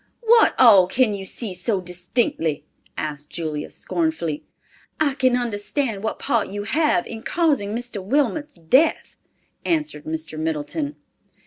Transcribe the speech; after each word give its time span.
"What 0.21 0.55
all 0.59 0.87
can 0.87 1.13
you 1.13 1.27
see 1.27 1.53
so 1.53 1.79
distinctly?" 1.79 2.65
asked 2.97 3.29
Julia 3.29 3.69
scornfully. 3.69 4.43
"I 4.99 5.13
can 5.13 5.37
understand 5.37 6.01
what 6.03 6.17
part 6.17 6.47
you 6.47 6.63
have 6.63 6.69
had 7.05 7.05
in 7.05 7.21
causing 7.21 7.75
Mr. 7.75 8.03
Wilmot's 8.03 8.55
death," 8.55 9.15
answered 9.63 10.05
Mrs. 10.05 10.39
Middleton. 10.39 10.95